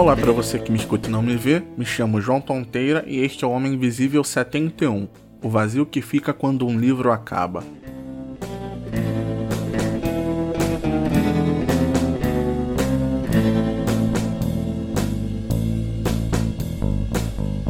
Olá 0.00 0.16
para 0.16 0.32
você 0.32 0.58
que 0.58 0.72
me 0.72 0.78
escuta 0.78 1.10
e 1.10 1.12
não 1.12 1.20
me 1.20 1.36
vê, 1.36 1.62
me 1.76 1.84
chamo 1.84 2.22
João 2.22 2.40
Tonteira 2.40 3.04
e 3.06 3.18
este 3.18 3.44
é 3.44 3.46
o 3.46 3.50
Homem 3.50 3.74
Invisível 3.74 4.24
71, 4.24 5.06
o 5.42 5.48
vazio 5.50 5.84
que 5.84 6.00
fica 6.00 6.32
quando 6.32 6.66
um 6.66 6.80
livro 6.80 7.12
acaba. 7.12 7.62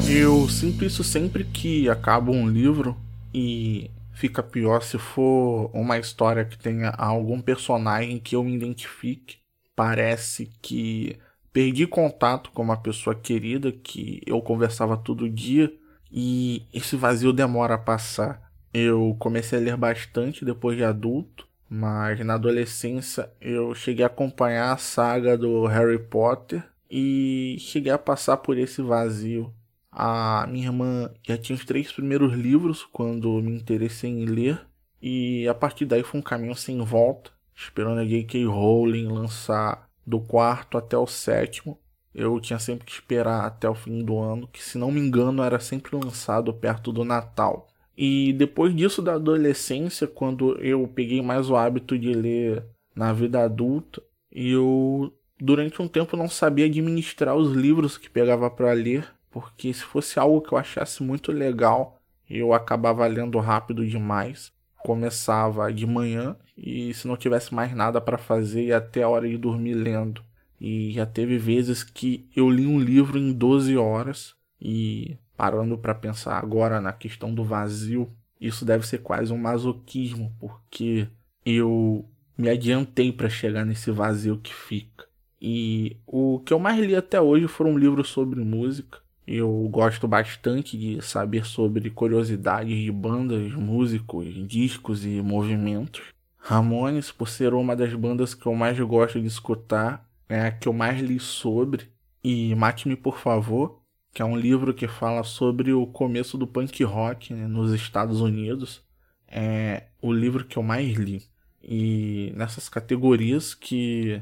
Eu 0.08 0.48
sinto 0.48 0.84
isso 0.84 1.02
sempre 1.02 1.42
que 1.42 1.90
acaba 1.90 2.30
um 2.30 2.48
livro 2.48 2.96
e 3.34 3.90
fica 4.12 4.40
pior 4.40 4.84
se 4.84 4.98
for 4.98 5.68
uma 5.74 5.98
história 5.98 6.44
que 6.44 6.56
tenha 6.56 6.90
algum 6.90 7.40
personagem 7.40 8.20
que 8.20 8.36
eu 8.36 8.44
me 8.44 8.54
identifique. 8.54 9.38
Parece 9.74 10.48
que 10.62 11.18
perdi 11.52 11.86
contato 11.86 12.50
com 12.52 12.62
uma 12.62 12.76
pessoa 12.76 13.14
querida 13.14 13.72
que 13.72 14.20
eu 14.26 14.40
conversava 14.40 14.96
todo 14.96 15.28
dia 15.28 15.72
e 16.10 16.66
esse 16.72 16.96
vazio 16.96 17.32
demora 17.32 17.74
a 17.74 17.78
passar. 17.78 18.50
Eu 18.72 19.16
comecei 19.18 19.58
a 19.58 19.62
ler 19.62 19.76
bastante 19.76 20.44
depois 20.44 20.76
de 20.76 20.84
adulto, 20.84 21.46
mas 21.68 22.24
na 22.24 22.34
adolescência 22.34 23.30
eu 23.40 23.74
cheguei 23.74 24.04
a 24.04 24.06
acompanhar 24.06 24.72
a 24.72 24.76
saga 24.76 25.36
do 25.36 25.66
Harry 25.66 25.98
Potter 25.98 26.62
e 26.90 27.56
cheguei 27.58 27.92
a 27.92 27.98
passar 27.98 28.38
por 28.38 28.58
esse 28.58 28.82
vazio. 28.82 29.52
A 29.90 30.46
minha 30.48 30.66
irmã 30.66 31.10
já 31.26 31.36
tinha 31.36 31.56
os 31.56 31.64
três 31.64 31.90
primeiros 31.90 32.32
livros 32.32 32.84
quando 32.92 33.42
me 33.42 33.52
interessei 33.52 34.10
em 34.10 34.24
ler, 34.24 34.60
e 35.02 35.48
a 35.48 35.54
partir 35.54 35.84
daí 35.84 36.04
foi 36.04 36.20
um 36.20 36.22
caminho 36.22 36.54
sem 36.54 36.80
volta, 36.84 37.32
esperando 37.54 37.98
a 37.98 38.04
J.K. 38.04 38.44
Rowling 38.44 39.08
lançar 39.08 39.89
do 40.10 40.20
quarto 40.20 40.76
até 40.76 40.98
o 40.98 41.06
sétimo. 41.06 41.78
Eu 42.14 42.38
tinha 42.40 42.58
sempre 42.58 42.84
que 42.84 42.92
esperar 42.92 43.46
até 43.46 43.68
o 43.68 43.74
fim 43.74 44.04
do 44.04 44.18
ano, 44.18 44.48
que 44.48 44.62
se 44.62 44.76
não 44.76 44.90
me 44.90 45.00
engano 45.00 45.42
era 45.42 45.60
sempre 45.60 45.96
lançado 45.96 46.52
perto 46.52 46.92
do 46.92 47.04
Natal. 47.04 47.68
E 47.96 48.32
depois 48.32 48.74
disso 48.74 49.00
da 49.00 49.14
adolescência, 49.14 50.06
quando 50.06 50.58
eu 50.58 50.88
peguei 50.88 51.22
mais 51.22 51.48
o 51.48 51.56
hábito 51.56 51.98
de 51.98 52.12
ler 52.12 52.64
na 52.94 53.12
vida 53.12 53.44
adulta, 53.44 54.02
eu 54.30 55.12
durante 55.40 55.80
um 55.80 55.88
tempo 55.88 56.16
não 56.16 56.28
sabia 56.28 56.66
administrar 56.66 57.36
os 57.36 57.52
livros 57.52 57.96
que 57.96 58.10
pegava 58.10 58.50
para 58.50 58.72
ler 58.72 59.08
porque 59.30 59.72
se 59.72 59.82
fosse 59.82 60.18
algo 60.18 60.40
que 60.40 60.52
eu 60.52 60.58
achasse 60.58 61.02
muito 61.02 61.30
legal, 61.30 62.00
eu 62.28 62.52
acabava 62.52 63.06
lendo 63.06 63.38
rápido 63.38 63.86
demais. 63.86 64.52
Começava 64.84 65.72
de 65.72 65.86
manhã 65.86 66.36
e 66.56 66.92
se 66.94 67.06
não 67.06 67.16
tivesse 67.16 67.54
mais 67.54 67.74
nada 67.74 68.00
para 68.00 68.18
fazer, 68.18 68.66
ia 68.66 68.78
até 68.78 69.02
a 69.02 69.08
hora 69.08 69.28
de 69.28 69.36
dormir 69.36 69.74
lendo. 69.74 70.22
E 70.60 70.92
já 70.92 71.06
teve 71.06 71.38
vezes 71.38 71.82
que 71.82 72.28
eu 72.34 72.50
li 72.50 72.66
um 72.66 72.78
livro 72.78 73.18
em 73.18 73.32
12 73.32 73.76
horas 73.76 74.34
e 74.60 75.16
parando 75.36 75.78
para 75.78 75.94
pensar 75.94 76.36
agora 76.38 76.80
na 76.80 76.92
questão 76.92 77.32
do 77.34 77.42
vazio, 77.42 78.10
isso 78.38 78.64
deve 78.64 78.86
ser 78.86 78.98
quase 78.98 79.32
um 79.32 79.38
masoquismo, 79.38 80.34
porque 80.38 81.08
eu 81.44 82.06
me 82.36 82.48
adiantei 82.48 83.10
para 83.10 83.28
chegar 83.28 83.64
nesse 83.64 83.90
vazio 83.90 84.38
que 84.38 84.54
fica. 84.54 85.06
E 85.40 85.96
o 86.06 86.40
que 86.40 86.52
eu 86.52 86.58
mais 86.58 86.78
li 86.78 86.94
até 86.94 87.18
hoje 87.20 87.48
foram 87.48 87.78
livros 87.78 88.08
sobre 88.08 88.40
música. 88.40 88.98
Eu 89.26 89.68
gosto 89.70 90.08
bastante 90.08 90.76
de 90.76 91.00
saber 91.02 91.44
sobre 91.44 91.90
curiosidades 91.90 92.76
de 92.76 92.90
bandas, 92.90 93.52
músicos, 93.52 94.26
discos 94.46 95.04
e 95.04 95.20
movimentos. 95.22 96.02
Ramones, 96.36 97.12
por 97.12 97.28
ser 97.28 97.54
uma 97.54 97.76
das 97.76 97.94
bandas 97.94 98.34
que 98.34 98.46
eu 98.46 98.54
mais 98.54 98.78
gosto 98.80 99.20
de 99.20 99.26
escutar, 99.26 100.08
é 100.28 100.46
a 100.46 100.50
que 100.50 100.66
eu 100.66 100.72
mais 100.72 101.00
li 101.00 101.20
sobre. 101.20 101.88
E 102.24 102.54
Mate-me 102.54 102.96
por 102.96 103.18
favor, 103.18 103.80
que 104.12 104.22
é 104.22 104.24
um 104.24 104.36
livro 104.36 104.74
que 104.74 104.88
fala 104.88 105.22
sobre 105.22 105.72
o 105.72 105.86
começo 105.86 106.36
do 106.36 106.46
punk 106.46 106.82
rock 106.82 107.32
né, 107.32 107.46
nos 107.46 107.72
Estados 107.72 108.20
Unidos. 108.20 108.82
É 109.28 109.84
o 110.02 110.12
livro 110.12 110.44
que 110.44 110.56
eu 110.56 110.62
mais 110.62 110.96
li. 110.96 111.22
E 111.62 112.32
nessas 112.34 112.68
categorias 112.68 113.54
que 113.54 114.20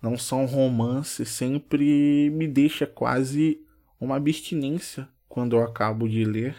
não 0.00 0.16
são 0.16 0.46
romance, 0.46 1.24
sempre 1.26 2.30
me 2.30 2.48
deixa 2.48 2.86
quase 2.86 3.60
uma 4.00 4.16
abstinência 4.16 5.08
quando 5.28 5.56
eu 5.56 5.62
acabo 5.62 6.08
de 6.08 6.24
ler, 6.24 6.56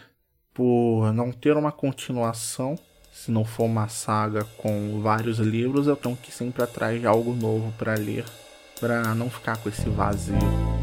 por 0.54 1.12
não 1.14 1.32
ter 1.32 1.58
uma 1.58 1.72
continuação. 1.72 2.78
Se 3.12 3.32
não 3.32 3.44
for 3.44 3.66
uma 3.66 3.88
saga 3.88 4.46
com 4.58 5.02
vários 5.02 5.40
livros, 5.40 5.88
eu 5.88 5.96
tenho 5.96 6.16
que 6.16 6.32
sempre 6.32 6.64
atrás 6.64 7.00
de 7.00 7.08
algo 7.08 7.34
novo 7.34 7.74
para 7.78 7.96
ler, 7.96 8.26
para 8.80 9.14
não 9.16 9.30
ficar 9.30 9.58
com 9.58 9.68
esse 9.68 9.90
vazio. 9.90 10.79